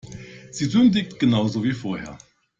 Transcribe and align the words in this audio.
Sie 0.49 0.65
sündigt 0.65 1.19
genau 1.19 1.47
so 1.47 1.63
wie 1.63 1.73
vorher. 1.73 2.17